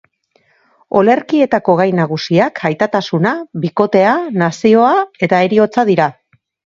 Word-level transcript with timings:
Olerkietako 0.99 1.75
gai 1.81 1.85
nagusiak 1.99 2.61
aitatasuna, 2.69 3.33
bikotea, 3.65 4.15
nazioa 4.45 4.89
eta 5.29 5.43
heriotza 5.49 5.85
dira. 5.91 6.09